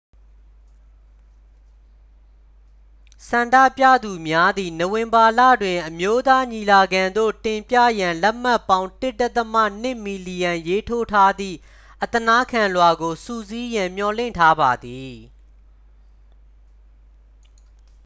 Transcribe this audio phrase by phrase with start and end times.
[3.29, 11.57] ဆန္ဒပြသူများသည် နိုဝင်ဘာလတွင် အမျိုးသားညီလာခံသို့ တင်ပြရန်လက်မှတ်ပေါင်း 1.2 မီလီယံရေးထိုးထားသည့်
[12.03, 15.15] အသနားခံလွှာကို စုစည်းရန် မျှော်လင့်ထားပါသည်